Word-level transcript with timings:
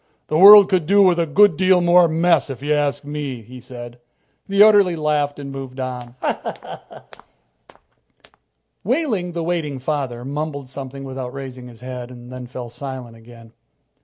"The 0.29 0.37
world 0.39 0.67
could 0.67 0.87
do 0.87 1.03
with 1.03 1.19
a 1.19 1.27
good 1.27 1.55
deal 1.55 1.79
more 1.79 2.07
mess, 2.07 2.49
if 2.49 2.63
you 2.63 2.73
ask 2.73 3.05
me," 3.05 3.43
he 3.43 3.61
said. 3.61 3.99
The 4.47 4.63
orderly 4.63 4.95
laughed 4.95 5.37
and 5.37 5.51
moved 5.51 5.79
on. 5.79 6.15
Wehling, 8.83 9.33
the 9.33 9.43
waiting 9.43 9.77
father, 9.77 10.25
mumbled 10.25 10.69
something 10.69 11.03
without 11.03 11.35
raising 11.35 11.67
his 11.67 11.81
head. 11.81 12.09
And 12.09 12.31
then 12.31 12.47
he 12.47 12.51
fell 12.51 12.71
silent 12.71 13.15
again. 13.15 13.53